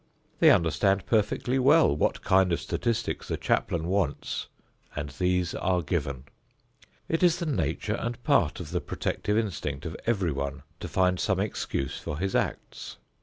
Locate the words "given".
5.83-6.23